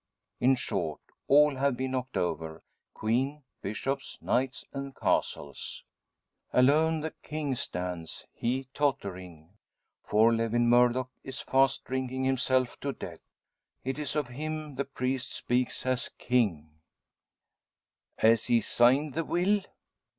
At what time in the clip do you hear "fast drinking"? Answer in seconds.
11.41-12.23